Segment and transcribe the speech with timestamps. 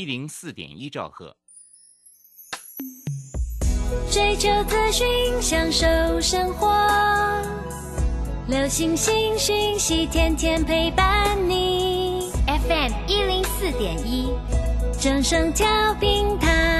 [0.00, 1.36] 一零四点一兆赫。
[4.10, 5.06] 追求资讯，
[5.42, 5.86] 享受
[6.22, 6.74] 生活，
[8.48, 12.32] 流星星讯息，天天陪伴你。
[12.46, 14.32] FM 一零四点一，
[14.98, 15.66] 正声跳
[16.00, 16.79] 平台。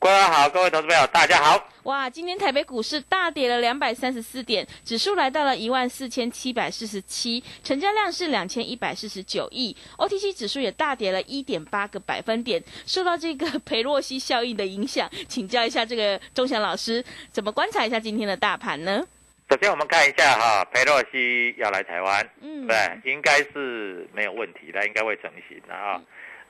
[0.00, 1.68] 各位好，各位投资朋友，大家好。
[1.82, 12.62] 哇，今天台北股市大跌了两百三十四点，指数来到了一万四千七百四十七，成交量是两千一百四十九亿，OTC 指数也大跌了一点八个百分点。
[12.86, 19.04] 受到这个 裴洛西效应的影响，请教一下这个钟祥老师，怎么观察一下今天的大盘呢？
[19.50, 26.00] 首先我们看一下哈，裴洛西要来台湾，嗯，对，应该是没有问题的，应该会成型的啊。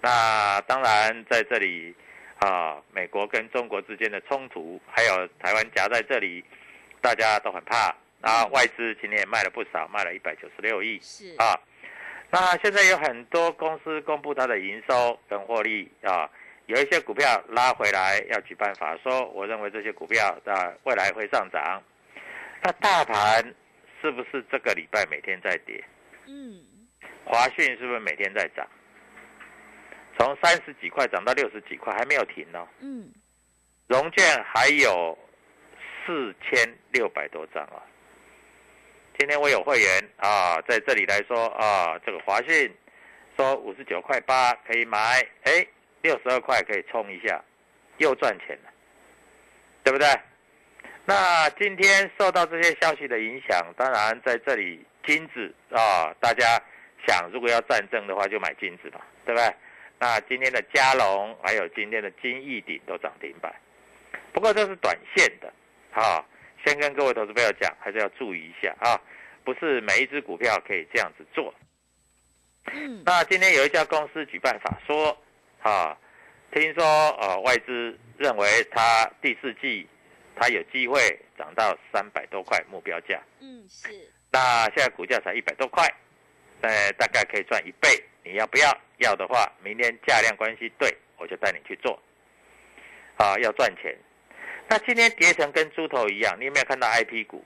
[0.03, 1.95] 那当然在这里。
[2.41, 6.45] 啊，美国跟中国之间的冲突，还有台湾夹在这里，
[7.01, 7.95] 大家都很怕。
[8.21, 10.99] 啊，外资今天也卖了不少，卖了一百九十六亿。
[11.01, 11.55] 是啊，
[12.31, 16.29] 那现在有很多公司公布它的营收跟获利啊，
[16.67, 21.81] 有一些股票拉回来要举办法说，我认为这些股票啊未来会上涨。
[22.61, 23.55] 那大盘
[24.03, 25.81] 是不是这个礼拜每天在跌？
[26.27, 26.61] 嗯，
[27.25, 28.67] 华讯是不是每天在涨？
[30.19, 32.67] 从三十几块涨到六十几块，还没有停哦。
[32.81, 33.09] 嗯，
[33.87, 35.17] 融券还有
[36.05, 37.81] 四千六百多张啊。
[39.17, 42.73] 今天我有会员啊，在这里来说啊，这个华讯
[43.37, 45.67] 说五十九块八可以买，哎，
[46.03, 47.41] 六十二块可以冲一下，
[47.99, 48.71] 又赚钱了，
[49.85, 50.07] 对不对？
[51.05, 56.61] 那今天受到这些消息的影响，当然在这里金子啊，大家
[57.07, 59.55] 想如果要战争的话，就买金子吧，对不对？
[60.01, 63.53] 那今天的嘉龙还有今天的金逸鼎都涨停板，
[64.33, 65.53] 不过这是短线的，
[65.93, 66.25] 啊，
[66.65, 69.01] 先跟各位投资朋友讲，还是要注意一下啊，
[69.45, 71.53] 不是每一只股票可以这样子做。
[72.73, 75.17] 嗯，那今天有一家公司举办法说，
[75.63, 75.99] 啊，
[76.53, 76.85] 听说
[77.21, 79.89] 呃外资认为它第四季
[80.37, 81.01] 它有机会
[81.37, 83.89] 涨到三百多块目标价，嗯是，
[84.31, 85.85] 那现在股价才一百多块，
[86.61, 87.89] 呃大概可以赚一倍。
[88.29, 88.71] 你要不要？
[88.99, 91.99] 要的话，明天价量关系对，我就带你去做。
[93.17, 93.97] 啊，要赚钱。
[94.69, 97.43] 那今天跌成跟猪头一样，你有没有看到 I P 股？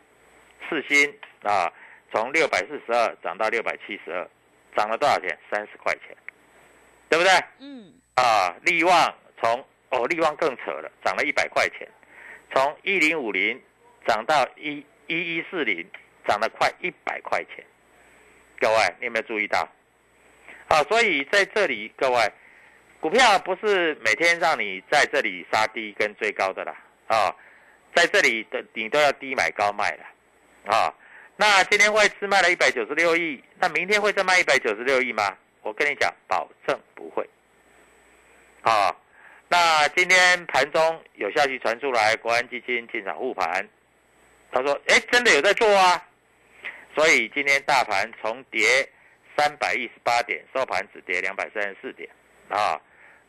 [0.69, 1.72] 四星啊，
[2.10, 4.28] 从六百四十二涨到六百七十二，
[4.76, 5.38] 涨了多少钱？
[5.50, 6.16] 三十块钱，
[7.09, 7.32] 对不对？
[7.60, 11.87] 嗯啊，利旺从哦，利旺更扯了，涨了一百块钱，
[12.53, 13.60] 从一零五零
[14.04, 15.87] 涨到一一一四零，
[16.26, 17.64] 涨了快一百块钱。
[18.59, 19.69] 各位，你有没有注意到？
[20.72, 22.32] 啊，所以在这里，各位，
[22.98, 26.74] 股票不是每天让你在这里杀低跟追高的啦，
[27.08, 27.36] 啊，
[27.94, 30.94] 在这里的你都要低买高卖的，啊，
[31.36, 35.36] 那今天外资卖了一百九十六亿，那明天会再卖一百九十六亿吗？
[35.60, 37.28] 我跟你讲，保证不会。
[38.62, 38.96] 啊，
[39.48, 43.68] 那今天盘中有消息传出来，国安基金进场护盘，
[44.50, 46.02] 他说，哎，真的有在做啊，
[46.94, 48.88] 所以今天大盘重跌。
[49.37, 52.08] 三百一十八点，收盘只跌两百三十四点，
[52.49, 52.81] 啊，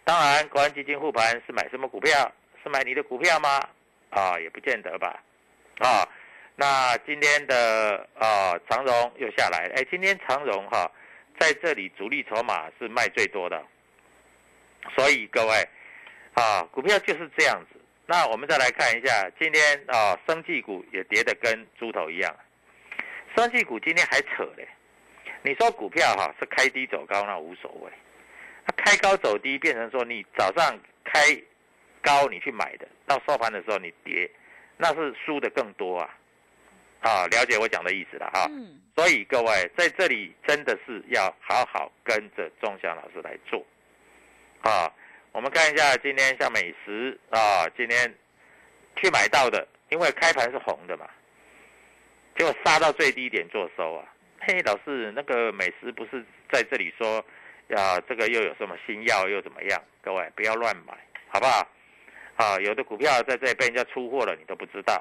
[0.03, 2.31] 当然，国安基金护盘是买什么股票？
[2.63, 3.59] 是买你的股票吗？
[4.09, 5.21] 啊，也不见得吧，
[5.79, 6.07] 啊，
[6.55, 10.89] 那今天的啊长荣又下来，哎，今天长荣哈
[11.39, 13.61] 在这里主力筹码是卖最多的，
[14.95, 15.67] 所以各位
[16.35, 22.33] 啊，股票就是这样子，那我们再来看一下，今天啊，生技股也跌得跟猪头一样。
[23.35, 24.67] 生技股今天还扯嘞，
[25.43, 27.91] 你说股票哈是开低走高那无所谓，
[28.65, 31.19] 那开高走低变成说你早上开
[32.01, 34.29] 高你去买的，到收盘的时候你跌，
[34.77, 36.09] 那是输的更多啊。
[37.01, 38.47] 啊，了解我讲的意思了哈。
[38.49, 43.61] 嗯，所以各位在这里真的是要好好跟着钟祥老师来做。
[44.61, 44.89] 啊，
[45.33, 48.15] 我们看一下今天像美食啊，今天
[48.95, 51.05] 去买到的，因为开盘是红的嘛，
[52.37, 54.07] 结果杀到最低点做收啊。
[54.45, 57.23] 嘿，老师，那个美食不是在这里说，
[57.69, 59.81] 呀，这个又有什么新药又怎么样？
[60.01, 60.93] 各位不要乱买，
[61.29, 61.65] 好不好？
[62.35, 64.93] 啊，有的股票在这里被人家出货了，你都不知道。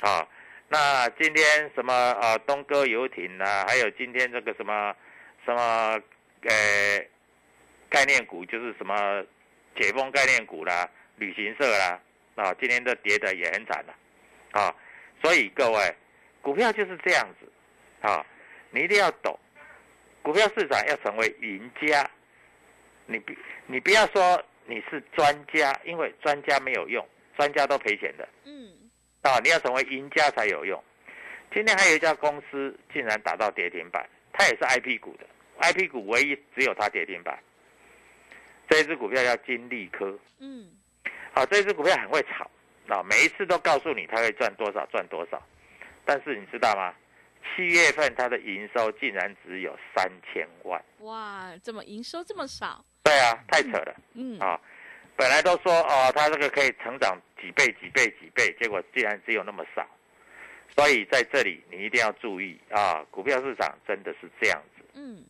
[0.00, 0.26] 啊。
[0.68, 2.38] 那今天什么啊？
[2.38, 4.96] 东哥游艇啊，还有今天这个什么
[5.44, 6.00] 什么
[6.44, 7.06] 呃
[7.90, 9.22] 概念股，就是什么
[9.78, 12.00] 解封概念股啦、旅行社啦
[12.36, 13.94] 啊，今天都跌的也很惨了
[14.52, 14.74] 啊。
[15.22, 15.94] 所以各位，
[16.40, 17.46] 股票就是这样子
[18.00, 18.24] 啊，
[18.74, 19.38] 你一定要懂，
[20.20, 22.10] 股票市场要成为赢家，
[23.06, 23.32] 你不
[23.66, 27.06] 你不要说你是专家，因为专家没有用，
[27.36, 28.28] 专家都赔钱的。
[28.44, 28.72] 嗯。
[29.22, 30.82] 啊，你要成为赢家才有用。
[31.52, 35.24] 今天还有一家公司竟然打到跌停板，它也是 I P 股的
[35.58, 37.38] ，I P 股唯一只有它跌停板。
[38.68, 40.66] 这一只股票叫金利科，嗯，
[41.32, 42.50] 好，这一只股票很会炒，
[42.88, 45.40] 啊，每一次都告诉你它会赚多少赚多少，
[46.04, 46.92] 但是你知道吗？
[47.54, 52.84] 七月份它的营收竟然只有三千万，哇，怎么营收这么少？
[53.02, 54.60] 对啊，太扯了，嗯，啊，
[55.16, 57.18] 本来都说哦，它这个可以成长。
[57.44, 59.86] 几倍几倍几倍，结果竟然只有那么少，
[60.74, 63.04] 所以在这里你一定要注意啊！
[63.10, 64.84] 股票市场真的是这样子。
[64.94, 65.22] 嗯，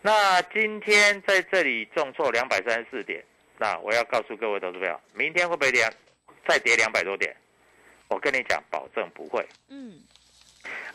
[0.00, 3.22] 那今天在这里重挫两百三十四点，
[3.58, 5.86] 那我要告诉各位投资朋友，明天会不会跌？
[6.48, 7.36] 再跌两百多点？
[8.08, 9.46] 我跟你讲，保证不会。
[9.68, 10.00] 嗯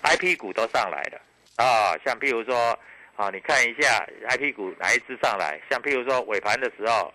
[0.02, 1.22] ，I P 股都上来了
[1.58, 2.78] 啊，像譬如说
[3.16, 5.60] 啊，你看一下 I P 股哪一只上来？
[5.70, 7.14] 像譬如说尾盘的时候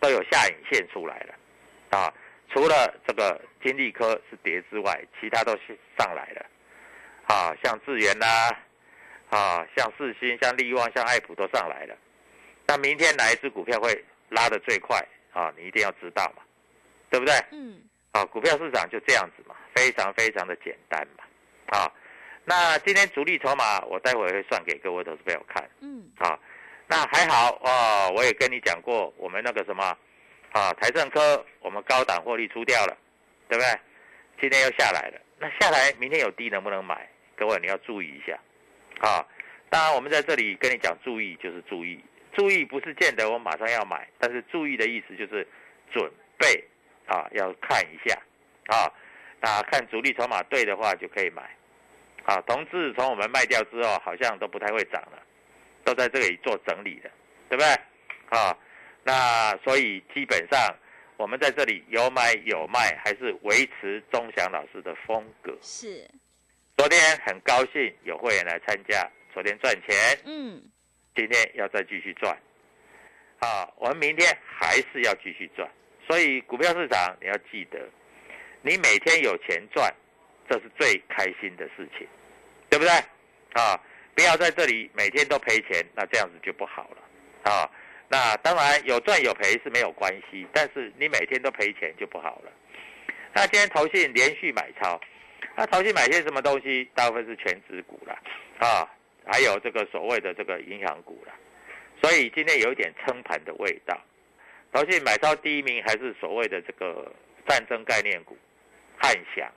[0.00, 2.12] 都有下影线出来了啊。
[2.52, 6.46] 除了这个金利科是跌之外，其他都是上来了，
[7.26, 8.58] 啊，像智源啦，
[9.30, 11.96] 啊，像四星、像利旺、像爱普都上来了。
[12.66, 14.98] 那明天哪一只股票会拉得最快
[15.32, 15.52] 啊？
[15.56, 16.42] 你一定要知道嘛，
[17.08, 17.34] 对不对？
[17.52, 17.82] 嗯。
[18.12, 21.22] 啊，股票市场就这样子嘛，非常非常的简单嘛，
[21.70, 21.90] 啊，
[22.44, 25.68] 那今天主力筹码我待会会算给各位投资朋友看。
[25.80, 26.10] 嗯。
[26.18, 26.38] 啊，
[26.86, 29.96] 那还好哦，我也跟你讲过，我们那个什么。
[30.52, 32.96] 啊，台政科我们高档获利出掉了，
[33.48, 33.80] 对不对？
[34.40, 37.08] 今天又下来了，那下来明天有低能不能买？
[37.36, 38.36] 各位你要注意一下，
[38.98, 39.24] 啊，
[39.68, 42.02] 当然我们在这里跟你讲注意就是注意，
[42.32, 45.46] 注意不是见得我马上要买，但是注意的意思就是
[45.92, 46.64] 准备
[47.06, 48.18] 啊，要看一下
[48.66, 48.90] 啊，
[49.40, 51.48] 那看主力筹码对的话就可以买，
[52.24, 55.22] 啊，同志从我们卖掉之后好像都不太会涨了，
[55.84, 57.10] 都在这里做整理的，
[57.48, 58.38] 对不对？
[58.38, 58.56] 啊。
[59.02, 60.74] 那所以基本上，
[61.16, 65.56] 我们在这里有买有卖，还是维持钟祥老师的风格。
[65.62, 66.08] 是。
[66.76, 70.18] 昨天很高兴有会员来参加，昨天赚钱。
[70.26, 70.62] 嗯。
[71.16, 72.38] 今天要再继续赚。
[73.40, 75.68] 啊，我们明天还是要继续赚。
[76.06, 77.78] 所以股票市场你要记得，
[78.60, 79.92] 你每天有钱赚，
[80.50, 82.06] 这是最开心的事情，
[82.68, 82.90] 对不对？
[83.52, 83.80] 啊，
[84.16, 87.50] 不要在这里每天都赔钱，那这样子就不好了。
[87.50, 87.70] 啊。
[88.12, 92.50] 那当然有赚有赔是没有关系，但是你每天都赔钱就不好了。
[93.32, 95.00] 那今天投信连续买超，
[95.54, 96.90] 那投信买些什么东西？
[96.92, 98.12] 大部分是全指股了
[98.58, 98.82] 啊，
[99.24, 101.32] 还有这个所谓的这个银行股了。
[102.02, 103.96] 所以今天有一点撑盘的味道。
[104.72, 107.12] 投信买超第一名还是所谓的这个
[107.46, 108.36] 战争概念股，
[109.00, 109.48] 汉翔，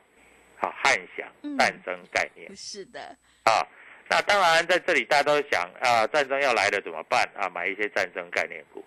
[0.64, 1.28] 好汉想
[1.58, 3.02] 战争概念是的
[3.44, 3.68] 啊。
[4.10, 7.50] 那当然，在这里大家都想啊，战争要来了怎么办啊？
[7.50, 8.84] 买一些战争概念股。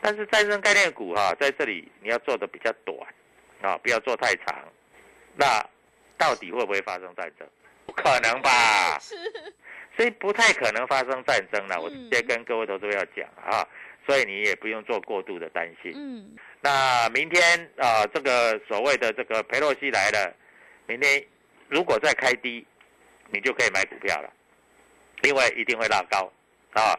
[0.00, 2.98] 但是战争概念股哈，在这里你要做的比较短
[3.60, 4.64] 啊，不要做太长。
[5.36, 5.64] 那
[6.18, 7.46] 到底会不会发生战争？
[7.86, 8.98] 不可能吧？
[8.98, 9.14] 是。
[9.96, 11.80] 所以不太可能发生战争了。
[11.80, 13.66] 我直接跟各位投资要讲啊，
[14.06, 15.92] 所以你也不用做过度的担心。
[15.94, 16.34] 嗯。
[16.60, 20.34] 那明天啊，这个所谓的这个佩洛西来了，
[20.92, 21.24] 明天
[21.68, 22.66] 如果再开低，
[23.30, 24.30] 你就可以买股票了。
[25.22, 26.30] 另外一定会拉高，
[26.74, 26.92] 啊，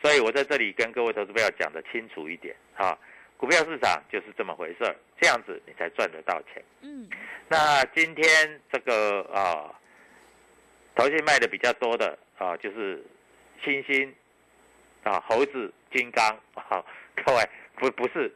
[0.00, 2.96] 所以我在这里跟各位投资朋友讲的清楚一点啊，
[3.36, 6.62] 股票市场就是这么回事儿，这样子你才赚得到钱。
[6.82, 7.10] 嗯，
[7.48, 9.74] 那今天这个啊，
[10.94, 13.04] 头先卖的比较多的啊，就是
[13.64, 14.14] 星星
[15.02, 16.84] 啊，猴子、金刚啊，
[17.16, 17.42] 各位
[17.74, 18.32] 不不是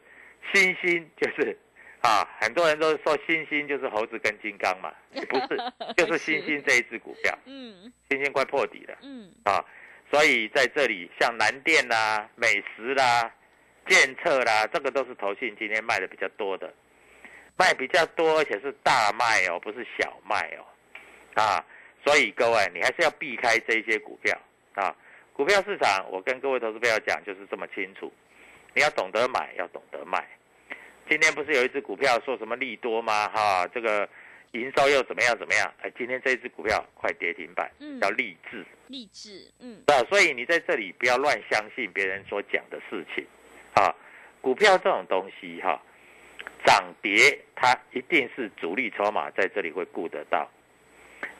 [0.53, 1.57] 星星就是
[2.05, 5.57] 啊，很多人都说星星就是猴子跟金刚嘛，也 不是，
[5.97, 9.65] 就是星星这一只股票， 嗯星星快破底了嗯啊，
[10.11, 13.31] 所以在这里像南电啦、美食啦、
[13.87, 16.71] 建策啦，这个都是投信今天卖的比较多的，
[17.57, 21.65] 卖比较多，而且是大卖哦，不是小卖哦，啊，
[22.05, 24.37] 所以各位你还是要避开这些股票
[24.75, 24.95] 啊。
[25.33, 28.13] 股票市场，我跟各位投资朋友讲就是这么清楚，
[28.73, 30.25] 你要懂得买，要懂得卖。
[31.07, 33.27] 今天不是有一只股票说什么利多吗？
[33.29, 34.07] 哈，这个
[34.51, 35.71] 营收又怎么样怎么样？
[35.81, 38.65] 哎，今天这一只股票快跌停板，嗯叫励志。
[38.87, 43.25] 励志，嗯啊，所以你在这里不要乱相信别人所讲的事情，
[43.73, 43.93] 啊，
[44.41, 45.81] 股票这种东西哈、
[46.65, 50.49] 涨跌它一定是主力筹码在这里会顾得到，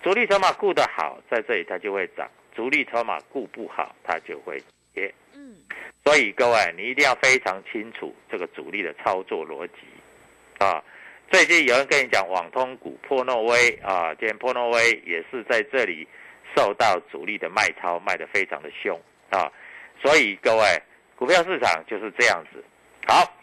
[0.03, 4.61] 主力筹码顾得好，在这里它就会涨；主力筹码顾不好，它就会
[4.93, 5.13] 跌。
[5.33, 5.55] 嗯
[6.03, 10.83] 所以各位，你一定要非常清楚这个主力的操作逻辑啊。
[11.31, 16.07] 最近有人跟你讲网通股破诺威啊，今天破诺威也是在这里
[16.55, 19.51] 受到主力的卖超，卖得非常的凶啊。
[19.99, 20.81] 所以各位，
[21.15, 22.63] 股票市场就是这样子。
[23.07, 23.33] 好，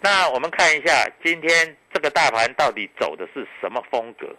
[0.00, 4.32] 那我们看一下今天这个大盘到底走的是什么风格？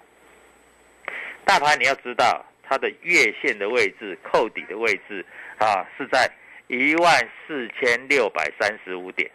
[1.44, 5.24] 大盘你要知道它的月线的位置、扣底的位置
[5.60, 6.27] 啊，是在
[6.65, 9.30] 一万四千六百三十五点，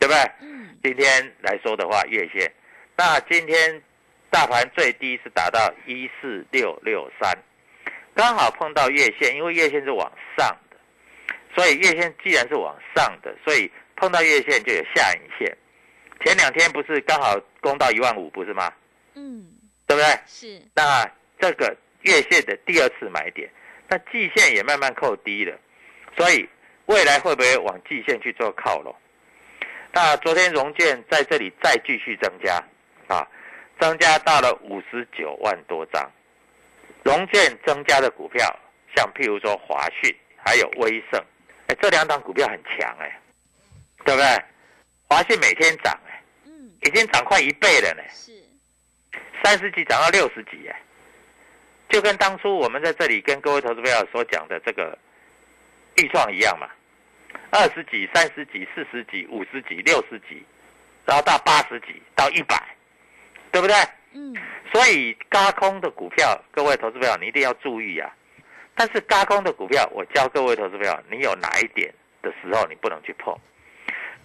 [0.00, 0.20] 对不对？
[0.40, 2.50] 嗯今天来说的话，月线，
[2.96, 3.80] 那今天
[4.30, 7.38] 大盘最低是达到一四六六三，
[8.14, 10.76] 刚好碰到月线，因为月线是往上的，
[11.54, 15.56] 所以月线既然是往上的，所以碰到月线就有下影线。
[16.24, 18.72] 前两天不是刚好攻到一万五，不是吗？
[19.14, 19.46] 嗯
[19.86, 20.20] 对不对？
[20.26, 23.50] 是那这个月线的第二次买点，
[23.88, 25.58] 那季线也慢慢扣低了，
[26.16, 26.48] 所以
[26.86, 28.94] 未来会不会往季线去做靠拢？
[29.92, 32.62] 那昨天融券在这里再继续增加
[33.08, 33.26] 啊，
[33.80, 36.10] 增加到了五十九万多张。
[37.02, 38.46] 融券增加的股票，
[38.94, 41.20] 像譬如说华讯还有威盛，
[41.66, 43.20] 哎，这两档股票很强哎，
[44.04, 44.44] 对不对？
[45.08, 48.02] 华讯每天涨哎，嗯已经涨快一倍了呢。
[48.10, 48.32] 是
[49.42, 50.80] 三十几涨到六十几，哎，
[51.90, 54.96] 就跟当初我们在这里跟各位投资朋友所讲的这个
[55.96, 56.68] 预创一样嘛，
[57.50, 60.42] 二十几、三十几、四十几、五十几、六十几，
[61.04, 62.56] 然后到八十几到一百，
[63.50, 63.76] 对不对？
[64.12, 64.34] 嗯
[64.72, 68.08] 所以高空的股票，各位投资朋友你一定要注意啊。
[68.76, 71.92] 但是高空的股票，我教各位投资朋友，你有哪一点
[72.22, 73.36] 的时候你不能去碰？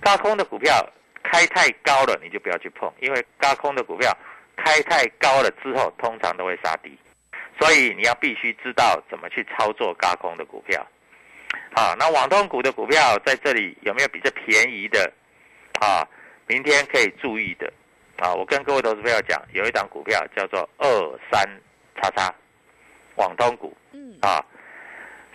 [0.02, 0.88] 高空的股票
[1.24, 4.16] 开太高了，你就不要去碰，因为高空的股票
[4.56, 6.96] 开太高了之后，通常都会杀低。
[7.60, 10.86] 所以你要必须知道怎么去操作高空的股票。
[11.74, 15.12] 啊，那网通股的股票在这里有没有比较便宜的？
[15.80, 16.08] 啊，
[16.48, 17.72] 明天可以注意的。
[18.18, 21.44] 啊，我跟各位投资朋友讲，有一档股票叫做二三
[22.02, 22.34] 叉叉，
[23.16, 24.44] 网通股嗯啊，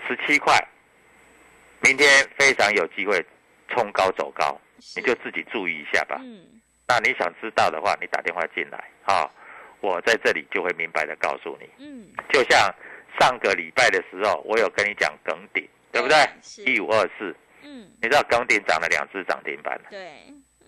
[0.09, 0.57] 十七块，
[1.83, 2.09] 明天
[2.39, 3.23] 非常有机会
[3.69, 4.59] 冲高走高，
[4.97, 6.17] 你就自己注意一下吧。
[6.21, 6.47] 嗯
[6.89, 9.31] 那你想知道的话，你打电话进来啊，
[9.81, 11.69] 我在这里就会明白的告诉你。
[11.79, 12.73] 嗯就像
[13.19, 16.17] 上个礼拜的时候，我有跟你讲耿鼎，对不对？
[16.43, 20.01] 是一五二四，嗯你知道耿鼎涨了两只涨停板了，对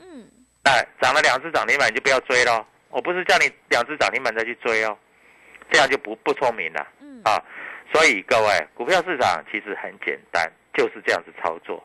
[0.00, 0.28] 嗯
[0.64, 2.64] 那涨了两只涨停板你就不要追喽。
[2.90, 4.96] 我不是叫你两只涨停板再去追哦，
[5.70, 7.42] 这样就不不聪明了嗯啊。
[7.92, 11.82] 所以各位，股票市场其实很简单，就是这样子操作。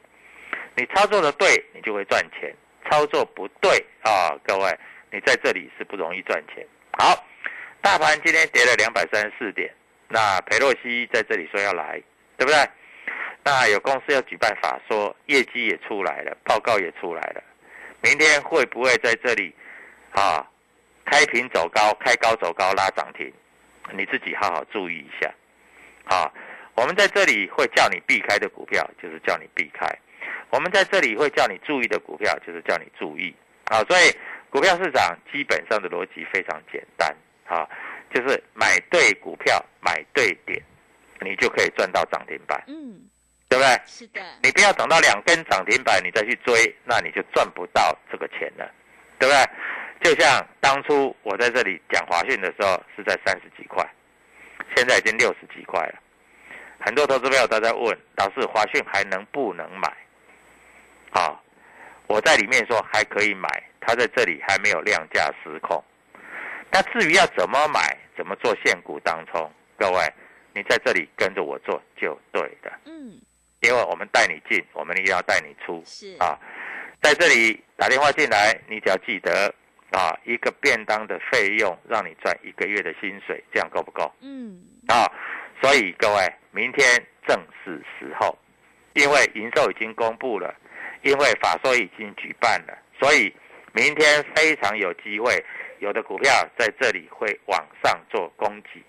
[0.75, 2.49] 你操作的对，你就会赚钱；
[2.89, 4.79] 操作不对啊，各位，
[5.11, 6.65] 你在这里是不容易赚钱。
[6.99, 7.23] 好，
[7.79, 9.71] 大盘今天跌了两百三十四点，
[10.07, 12.01] 那裴洛西在这里说要来，
[12.37, 12.57] 对不对？
[13.43, 17.43] 那有公司要举办法说，业绩也出来了，报告也出来了，
[18.01, 19.53] 明天会不会在这里
[20.11, 20.43] 啊
[21.05, 23.31] 开平走高，开高走高拉涨停？
[23.93, 25.31] 你自己好好注意一下。
[26.05, 26.33] 啊，
[26.73, 29.87] 我们在这里会叫你避开的股票，就是叫你避开；
[30.49, 33.35] 我们在这里会叫你注意的股票，就是叫你注意。
[33.65, 34.09] 啊，所以
[34.49, 37.67] 股票市场基本上的逻辑非常简单，啊，
[38.13, 40.61] 就是买对股票，买对点，
[41.21, 43.01] 你就可以赚到涨停板，嗯
[43.49, 43.81] 对不对？
[43.85, 48.69] 是的你不要等到两根涨停板你再去追，那你就赚不到这个钱了，
[49.19, 49.45] 对不对？
[50.03, 53.85] 就像当初我在这里讲华讯的时候是在三十几块，
[54.75, 55.95] 现在已经六十几块了。
[56.79, 59.91] 很多投资朋友都在问，老师华讯还能不能买？
[61.11, 61.41] 啊，
[62.07, 63.47] 我在里面说还可以买，
[63.79, 65.83] 它在这里还没有量价失控。
[66.71, 70.01] 那至于要怎么买，怎么做限股当冲，各位
[70.53, 72.71] 你在这里跟着我做就对的。
[72.85, 73.19] 嗯
[73.61, 76.37] 因为我们带你进，我们一定要带你出是啊。
[77.01, 79.53] 在这里打电话进来，你只要记得
[79.91, 84.13] 啊，一个便当的费用让你赚一个月的薪水，这样够不够？
[84.21, 85.11] 嗯，啊，
[85.59, 88.37] 所以各位，明天正是时候，
[88.93, 90.53] 因为营收已经公布了，
[91.01, 93.33] 因为法说已经举办了，所以
[93.73, 95.43] 明天非常有机会，
[95.79, 98.83] 有的股票在这里会往上做攻击，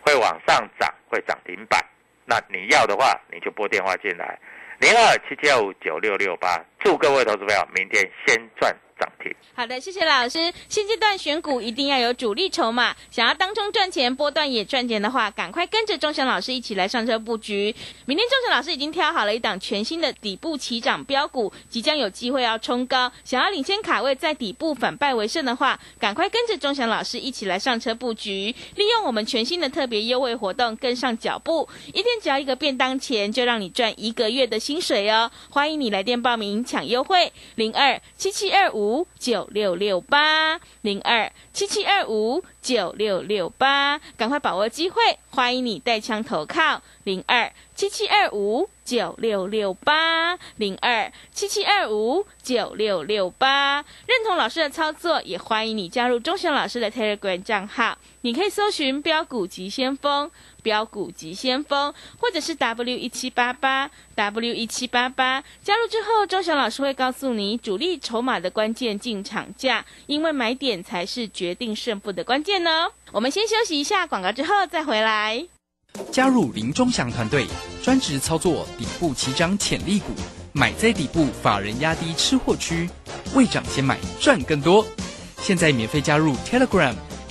[0.00, 1.80] 会往上涨，会涨停板。
[2.24, 4.38] 那你要的话，你就拨电话进来，
[4.78, 8.74] 零二七七二五九六六八，祝各位投资朋友明天先赚
[9.54, 10.52] 好的，谢谢老师。
[10.68, 17.74] 现阶段选股一定要有主力筹码，想要当中赚钱、波段也赚钱的话，赶快跟着钟祥老师一起来上车布局。
[18.06, 23.12] 明天钟祥老师已经挑好了一档全新的底部起涨标股，即将有机会要冲高。
[23.24, 31.68] 想要领先卡位，在底部反败为胜的话，赶快跟着钟祥老师一起来上车布局，利用我们全新的特别优惠活动跟上脚步。
[31.88, 35.30] 一天只要一个便当钱，就让你赚一个月的薪水哦！
[35.50, 45.00] 欢迎你来电报名抢优惠，零二七七二五九六六八零二七七二五九六六八，赶快把握机会！
[45.30, 53.84] 欢迎你带枪投靠零二七七二五九六六八零二七七二五九六六八。
[54.06, 60.30] 认同老师的操作，也欢迎你加入钟祥老师的 Telegram 账号，你可以搜寻“标股急先锋”。
[60.62, 72.88] 标股急先锋，或者是 W 一七八八 W 一七八八，加入之后，周翔老师会告诉你主力筹码的关键进场价，因为买点才是决定胜负的关键呢。
[73.10, 75.46] 我们先休息一下广告，之后再回来。
[76.10, 77.46] 加入林中祥团队，
[77.82, 80.12] 专职操作底部起涨潜力股，
[80.52, 82.88] 买在底部，法人压低吃货区，
[83.34, 84.86] 未涨先买赚更多。
[85.38, 86.94] 现在免费加入 Telegram。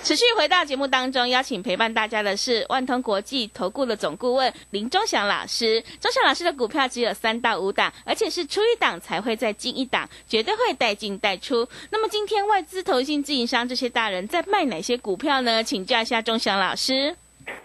[0.00, 5.82] 持续回到节目当中，邀请陪伴大家的是万通国际投顾的总顾问林忠祥老师。
[6.00, 11.68] 忠祥老师的股票只有三到五档，而且是出一档才会再进一档，绝对会带进带出。
[11.90, 15.62] 那么今天外资、投信、自营商这些大人在卖哪些股票呢？
[15.62, 17.14] 请教一下忠祥老师。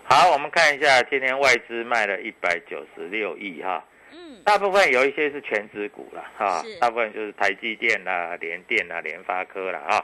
[0.03, 10.03] 好，我们看一下今天外资卖了一百九十六亿哈，嗯，大部分有一些是全资股了哈，大部分就是台积电啦、联电啦、联发科了哈。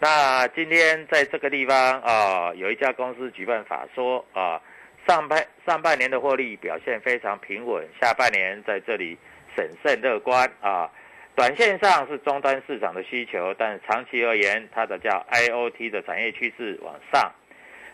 [0.00, 4.60] 那今天在这个地方啊，有一家公司举办法说啊，
[5.06, 9.16] 上半上半年的获利表现非常平稳，下半年在这里
[9.56, 10.90] 审慎乐观啊。
[11.36, 17.32] 短线上是终端市场的需求，但长期而言，它的叫 IOT 的产业趋势往上，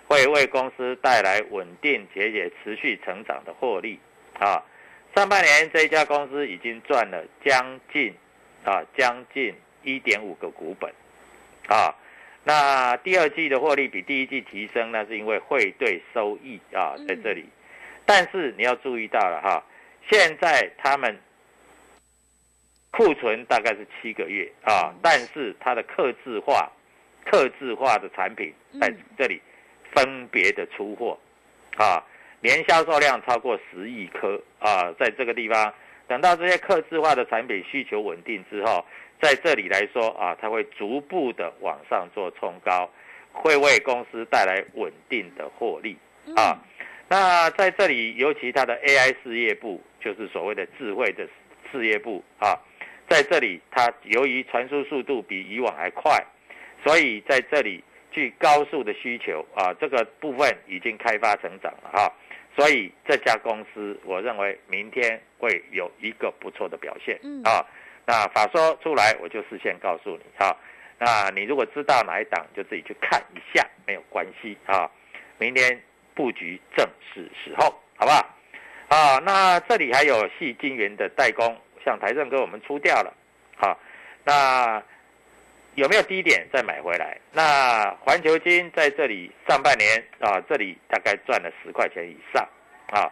[0.08, 3.98] 会为公司带来稳定且且持续成长的获利
[4.38, 4.62] 啊。
[5.14, 8.14] 上半年这一家公司已经赚了将近
[8.64, 10.92] 啊将近一点五个股本。
[11.68, 11.94] 啊，
[12.42, 17.44] 那第二季的获利比第一季提升，那是因为汇兑收益啊在这里，
[18.04, 19.62] 但是你要注意到了哈，
[20.10, 21.16] 现在他们
[22.90, 26.68] 库存大概是七个月啊，但是它的刻字化、
[27.24, 29.40] 刻字化的产品在这里
[29.92, 31.16] 分别的出货
[31.76, 32.02] 啊，
[32.40, 35.72] 年销售量超过十亿颗啊，在这个地方，
[36.08, 38.84] 等到这些客制化的产品需求稳定之后。
[39.20, 42.90] 在这里来说啊，它会逐步的往上做冲高，
[43.32, 45.96] 会为公司带来稳定的获利
[46.34, 46.58] 啊。
[47.08, 51.28] 那在这里，尤其它的 AI 事业部，就是所谓的智慧的
[51.70, 52.56] 事业部啊，
[53.08, 56.24] 在这里它由于传输速度比以往还快，
[56.84, 62.12] 所以在这里具高速的需求啊，这个部分已经开发成长了哈。
[62.56, 67.64] 所以这家公司，我认为明天会有一个不错的表现啊。
[68.10, 70.56] 那法说出来，我就事先告诉你哈。
[70.98, 74.90] 那你如果知道哪一档，就自己去看一下，没有关系啊。
[75.38, 75.80] 明天
[76.12, 78.26] 布局正是时候，好不好？
[78.88, 83.14] 啊，那这里还有细晶圆的代工，像台正哥我们出掉了，
[83.54, 83.78] 好，
[84.24, 84.82] 那
[85.76, 87.16] 有没有低点再买回来？
[87.30, 92.42] 那环球金在这里上半年啊，这里大概赚了十块钱以上
[92.90, 93.08] 啊。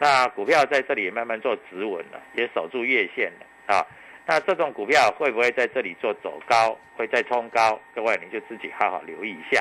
[0.00, 3.86] 那股票在这里慢慢做止稳了，也守住月线了啊。
[4.30, 7.76] 那这种股票会不会在这里做走高，会再冲高？
[7.92, 9.60] 各位你就自己好好留意一下，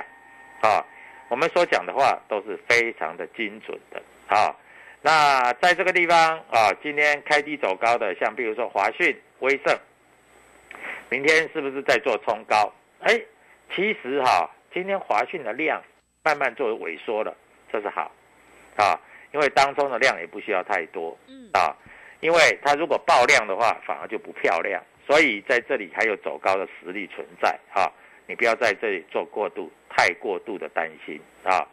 [0.62, 0.86] 啊，
[1.28, 4.56] 我们所讲的话都是非常的精准的，啊，
[5.02, 9.76] 那在这个地方啊，今天开低走高的，像比如说华讯、威盛，
[11.10, 12.72] 明天是不是在做冲高？
[13.00, 13.20] 哎，
[13.76, 15.82] 其实哈，今天华讯的量
[16.24, 17.36] 慢慢做萎缩了，
[17.74, 18.12] 这是好，
[18.76, 18.94] 啊，
[19.34, 21.76] 因为当中的量也不需要太多，嗯，啊。
[22.20, 24.82] 因为它如果爆量的话，反而就不漂亮。
[25.08, 27.92] 所以在这里还有走高的实力存在啊，
[28.28, 31.68] 你不要在这里做过度、太过度的担心啊。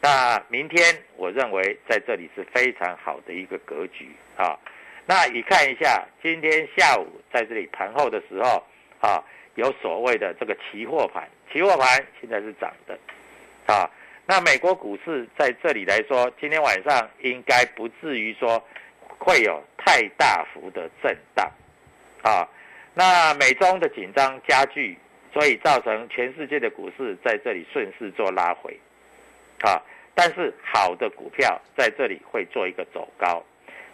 [0.00, 4.58] 那明天我认为在这里是非常好的一个格局啊。
[5.04, 8.64] 那你看一下今天下午在这里盘后的时候
[9.00, 9.22] 啊，
[9.56, 12.98] 有所谓的这个期货盘，期货盘现在是涨的
[13.66, 13.90] 啊。
[14.24, 18.62] 那美国股市在这里来说，今天晚上应该不至于说
[19.18, 21.50] 会有太大幅的震荡，
[22.22, 22.48] 啊，
[22.94, 24.96] 那美中的紧张加剧，
[25.32, 28.78] 所以造成全世界的股市在这里顺势做拉回，
[29.62, 29.82] 啊，
[30.14, 33.44] 但是好的股票在这里会做一个走高，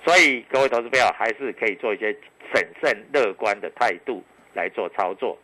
[0.04, 2.12] 所以各位投资朋友还是可以做一些
[2.54, 5.38] 审慎乐观的态度来做操作，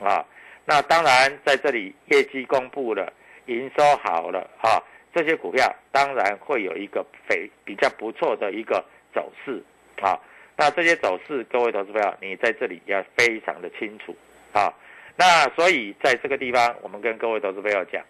[0.00, 0.24] 啊，
[0.64, 3.12] 那当然在这里业绩公布了。
[3.48, 4.82] 营收好了哈，
[5.14, 8.84] 这些股票当然会有一个非比较不错的一个
[9.16, 9.62] 走势
[10.00, 10.20] 啊。
[10.56, 14.14] 那这些走势，各位投资朋友，你在这里要非常的清楚
[14.52, 14.72] 啊。
[15.16, 18.04] 那所以在这个地方，我们跟各位投资朋友讲，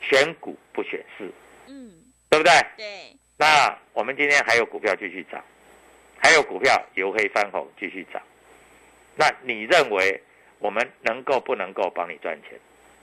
[0.00, 1.30] 选股不选市，
[1.66, 1.90] 嗯，
[2.30, 2.52] 对不对？
[2.76, 2.86] 对。
[3.36, 5.42] 那我们今天还有股票继续涨，
[6.22, 8.22] 还有股票由黑翻红继续涨。
[9.16, 10.22] 那你认为
[10.60, 12.58] 我们能够不能够帮你赚钱？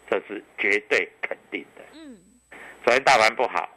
[0.09, 1.81] 这是绝对肯定的。
[1.93, 2.17] 嗯，
[2.83, 3.69] 昨天大盘不好，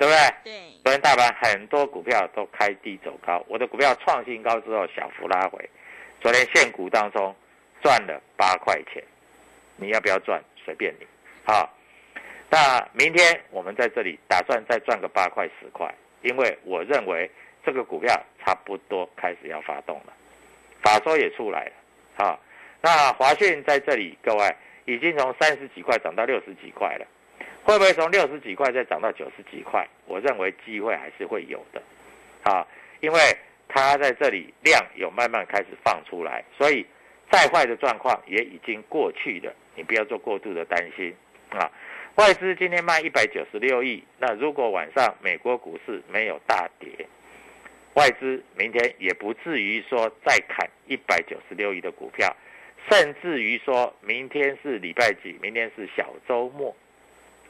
[0.00, 0.52] 对不对？
[0.52, 0.60] 对。
[0.82, 5.68] 昨天大盘很多股票都开低走高，我的股票创新高之后小幅拉回。
[6.22, 7.36] 昨天现股当中
[7.82, 9.04] 赚了八块钱，
[9.76, 10.42] 你要不要赚？
[10.64, 11.06] 随便你。
[11.44, 11.68] 好，
[12.48, 17.30] 那明天我们在这里打算再赚个八块十块，因为我认为
[17.62, 20.14] 这个股票差不多开始要发动了，
[20.82, 21.72] 法说也出来了。
[22.16, 22.40] 好，
[22.80, 24.56] 那华讯在这里，各位。
[24.86, 27.06] 已经从三十几块涨到六十几块了，
[27.62, 29.86] 会不会从六十几块再涨到九十几块？
[30.06, 31.82] 我认为机会还是会有的，
[32.42, 32.66] 啊，
[33.00, 33.18] 因为
[33.68, 36.84] 它在这里量有慢慢开始放出来，所以
[37.30, 41.14] 再坏的状况也已经过去了，你不要做过度的担心
[41.50, 41.70] 啊。
[42.16, 47.06] 外资今天卖一百九十六亿，那如果晚上美国股市没有大跌，
[47.94, 52.34] 外资明天也不至于说再砍一百九十六亿的股票。
[52.90, 55.38] 甚至于说明天是礼拜几？
[55.40, 56.74] 明天是小周末，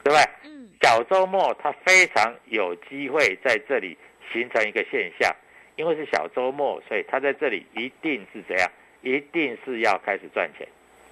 [0.03, 0.23] 对不对？
[0.45, 0.69] 嗯。
[0.81, 3.97] 小周末它非常有机会在这里
[4.31, 5.33] 形成一个现象，
[5.75, 8.69] 因为是小周末，所以它在这里一定是怎样？
[9.01, 10.67] 一定是要开始赚钱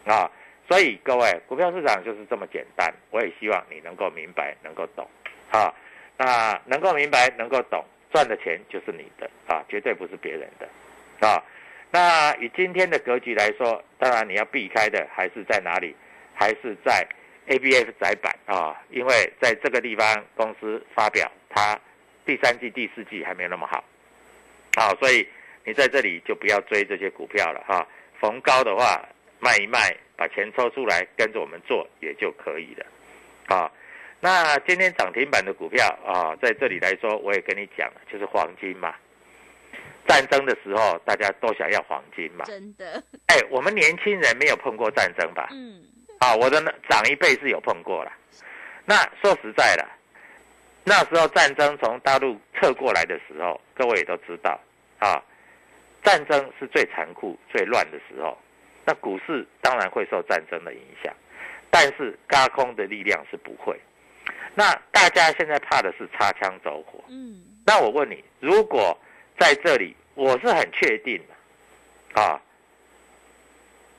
[0.05, 0.29] 啊！
[0.67, 2.93] 所以各位，股票市场就是这么简单。
[3.09, 5.07] 我也希望你能够明白，能够懂
[5.49, 5.73] 啊。
[6.17, 11.43] 那能够明白，能够懂，赚的钱就是你的啊，绝对不是别人的啊。
[11.89, 15.95] 那以今天的格局来说，当然你要避开的还是在哪里？
[16.35, 17.05] 还是在
[17.49, 21.79] A B F 窄板啊，因为在这个地方公司发表它
[22.25, 23.83] 第三季、第四季还没有那么好，
[24.75, 25.27] 啊，所以
[25.65, 27.85] 你在这里就不要追这些股票了哈。
[28.21, 29.03] 逢高的话
[29.39, 32.85] 卖一卖，把钱抽出来跟着我们做也就可以了，
[33.47, 33.71] 啊。
[34.19, 38.93] 那今天涨停板的股票啊，在这里来说，我也跟你讲，就是黄金嘛。
[40.07, 42.45] 战争的时候，大家都想要黄金嘛？
[42.45, 43.01] 真的。
[43.27, 45.47] 哎，我们年轻人没有碰过战争吧？
[45.51, 45.81] 嗯。
[46.19, 48.11] 啊，我的长一辈是有碰过了。
[48.85, 49.85] 那说实在的，
[50.83, 54.59] 那时候战争从大陆撤过来的时候，各位也都知道
[54.99, 55.21] 啊，
[56.03, 58.37] 战争是最残酷、最乱的时候。
[58.85, 61.13] 那股市当然会受战争的影响，
[61.69, 63.79] 但是高空的力量是不会。
[64.55, 67.03] 那大家现在怕的是擦枪走火。
[67.07, 67.43] 嗯。
[67.65, 68.97] 那我问你，如果
[69.37, 69.95] 在这里？
[70.15, 72.41] 我是很确定的，啊，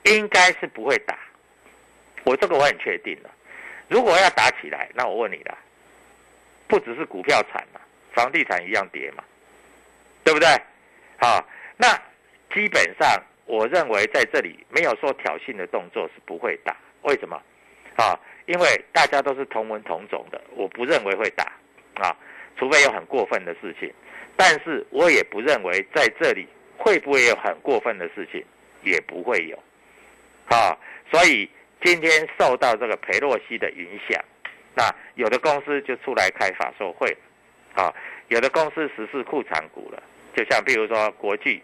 [0.03, 1.17] 应该是不会打。
[2.23, 3.29] 我这个我很确定的。
[3.87, 5.57] 如果要打起来，那我问你了，
[6.67, 7.81] 不只是股票惨嘛，
[8.13, 9.23] 房地产一样跌嘛，
[10.23, 10.47] 对不对？
[11.19, 11.45] 好，
[11.77, 11.87] 那
[12.53, 16.75] 基本上我认为在这里没有说挑衅的动作是不会打。
[17.01, 17.35] 为什么？
[17.97, 21.43] 啊，因为大家都是同文同种的，我不认为会打
[21.95, 22.15] 啊，
[22.57, 23.91] 除非有很过分的事情。
[24.37, 28.43] 但是我也不认为在这里会不会有很过分的事情，
[28.83, 29.57] 也不会有，
[30.47, 30.77] 啊，
[31.11, 31.49] 所以
[31.83, 34.23] 今天受到这个裴洛西的影响，
[34.75, 37.15] 那有的公司就出来开法说会，
[37.75, 37.93] 啊，
[38.29, 40.01] 有的公司实施库藏股了，
[40.35, 41.61] 就像比如说国际，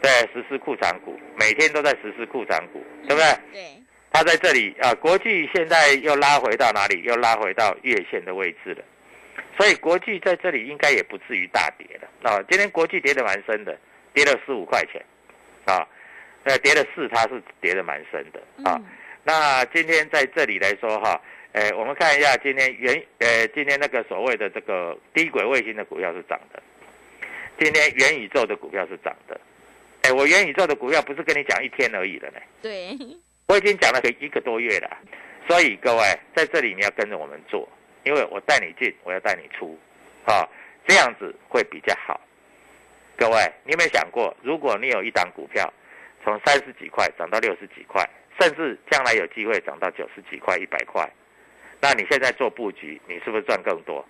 [0.00, 3.24] 在实施库藏股，每天都在实施库藏股，对不对？
[3.52, 3.82] 对。
[4.10, 7.02] 他在这里啊，国际现在又拉回到哪里？
[7.02, 8.82] 又拉回到月线的位置了。
[9.56, 12.42] 所以国际在这里应该也不至于大跌了啊！
[12.48, 13.76] 今天国际跌得蛮深的，
[14.14, 15.04] 跌了十五块钱，
[15.66, 15.86] 啊，
[16.42, 18.80] 那跌了四，它是跌得蛮深的啊。
[19.28, 21.20] 那今天在这里来说哈，
[21.52, 26.62] 诶，我们看一下今天原，呃，今天那个所谓的这个低轨卫星的股票是涨的，
[27.60, 29.38] 今天元宇宙的股票是涨的。
[30.04, 32.40] 哎，我元宇宙的股票不是跟你讲一天而已了呢。
[32.62, 32.96] 对，
[33.48, 34.96] 我已经讲了一个多月了。
[35.46, 36.02] 所以各位
[36.34, 37.68] 在这里你要跟着我们做，
[38.04, 39.78] 因为我带你进，我要带你出，
[40.24, 40.48] 啊，
[40.86, 42.18] 这样子会比较好。
[43.14, 45.70] 各位，你有没有想过，如果你有一档股票
[46.24, 48.02] 从三十几块涨到六十几块，
[48.38, 51.08] 甚至将来有机会涨到九十几块、一百块，
[51.80, 54.06] 那你现在做布局，你是不是赚更多？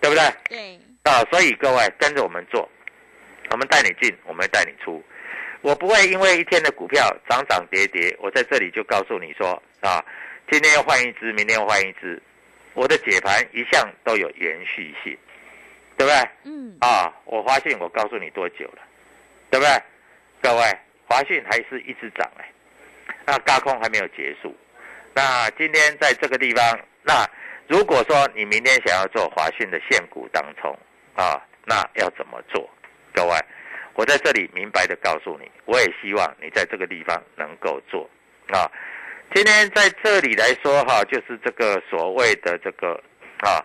[0.00, 0.24] 对不对？
[0.48, 0.80] 对。
[1.04, 2.68] 啊，所以各位跟着我们做，
[3.50, 5.02] 我们带你进，我们带你出。
[5.60, 10.04] 我不会因为一天的股票涨涨跌跌，我在这里就告诉你说啊，
[10.50, 12.22] 今天要换一只，明天要换一只。
[12.74, 15.18] 我的解盘一向都有延续性，
[15.96, 16.28] 对不对？
[16.44, 16.76] 嗯。
[16.80, 18.82] 啊，我华信我告诉你多久了，
[19.50, 19.82] 对不对？
[20.40, 22.48] 各位，华讯还是一直涨哎，
[23.26, 24.54] 那高空还没有结束。
[25.14, 27.26] 那今天在这个地方，那
[27.66, 30.78] 如果说你明天想要做华讯的现股当中
[31.14, 32.68] 啊，那要怎么做？
[33.12, 33.32] 各位，
[33.94, 38.08] 我在这里明白的告诉你，我也希望你在这个地方能够做
[38.48, 38.70] 啊。
[39.34, 42.92] 今天在这里来说哈，就是这个所谓的这个
[43.40, 43.60] 啊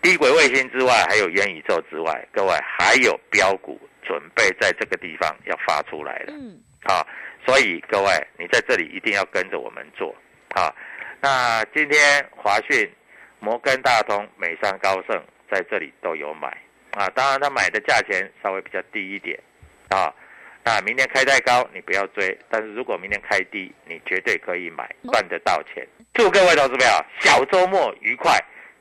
[0.00, 6.32] 低轨卫星之外，还有元宇宙之外，各位还有标股准备在这个地方要发出来了。
[6.32, 6.58] 嗯。
[6.84, 7.06] 啊，
[7.46, 10.14] 所以各位你在这里一定要跟着我们做
[10.50, 10.74] 啊。
[11.20, 12.90] 那今天华讯、
[13.38, 16.56] 摩根大通、美商高盛在这里都有买。
[16.92, 19.38] 啊，当然他买的价钱稍微比较低一点，
[19.90, 20.12] 啊，
[20.64, 25.86] 那明天开太高你不要追，但是如果明天开低，你绝对可以买，赚得到钱。
[26.14, 28.36] 祝各位投资朋友小周末愉快，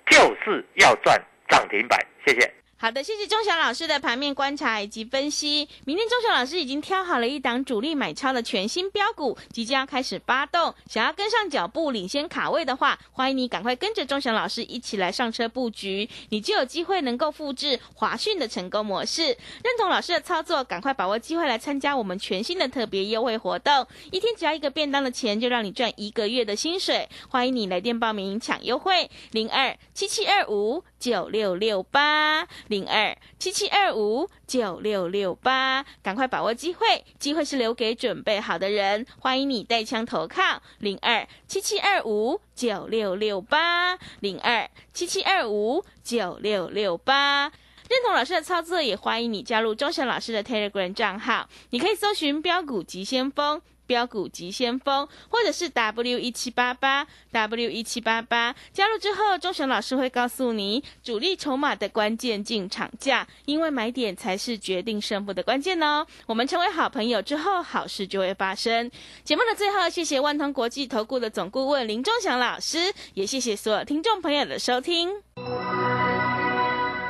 [0.07, 2.51] 就是要赚涨停板，谢谢。
[2.81, 5.67] 好的，谢谢钟祥老师的盘面观察以及分析。
[5.83, 10.73] 明天钟祥老师已经挑好了一档主力买超的全新标股，即将要开始发动。
[10.87, 19.23] 想要跟上脚步、领先卡位的话，欢迎你赶快跟着钟祥老师一起来上车布局，你就有机会能够复制华讯的成功模式。
[19.25, 27.09] 认同老师的操作，赶快把握机会来参加我们全新的特别优惠活动，一天只要一个便当的钱，就让你赚一个月的薪水。
[27.27, 32.45] 欢迎你来电报名抢优惠，零二七七二五九六六八。
[32.67, 39.05] 零二七七二五九六六八，赶快把握机会，机会是留给准备好的人。
[39.19, 47.51] 欢迎你带枪投靠零二七七二五九六六八，零二七七二五九六六八。
[47.89, 53.59] 认同老师的操作，也欢迎你加入钟祥老师的 Telegram 账号，你可以搜寻标股急先锋。
[53.89, 66.05] 标股急先锋，或者是 W 一七八八 W 一七八八，加入之后，钟雄老师会告诉你主力筹码的关键进场价，因为买点才是决定胜负的关键哦。
[66.27, 68.91] 我们成为好朋友之后，好事就会发生。
[69.23, 75.09] 节目的最后，谢谢万通国际投顾的总顾问林钟祥老师，也谢谢所有听众朋友的收听。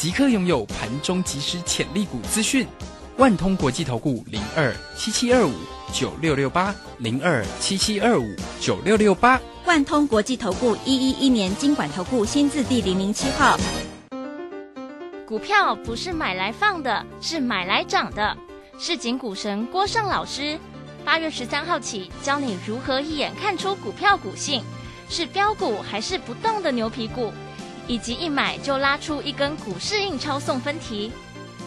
[0.00, 2.66] 即刻拥有盘中即时潜力股资讯，
[3.18, 5.52] 万通国际投顾零二七七二五
[5.92, 13.58] 九六六八零二七七二五九六六八，万通国际投顾一一一年经管投顾新字第零零七号。
[15.26, 18.34] 股票不是买来放的，是买来涨的。
[18.78, 20.58] 市井股神郭胜老师，
[21.04, 24.62] 八月十三号起教你如何一眼看出股票股性，
[25.10, 27.30] 是标股还是不动的牛皮股。
[27.86, 31.12] 以及一买就拉出一根股市印钞送分题，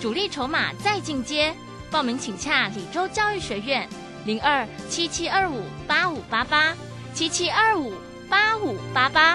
[0.02, 1.54] 主力筹码再进阶，
[1.90, 3.88] 报名请洽李州教育学院
[4.26, 6.76] 零二七七二五八五八八
[7.14, 7.94] 七七二五
[8.30, 9.32] 八五八八。